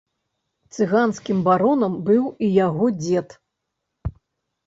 Цыганскім 0.77 1.43
баронам 1.49 1.93
быў 2.09 2.23
і 2.47 2.49
яго 2.65 2.85
дзед. 3.03 3.37